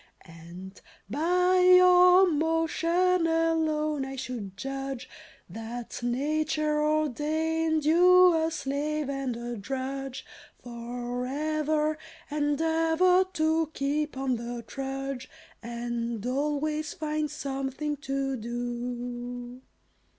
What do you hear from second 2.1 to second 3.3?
motion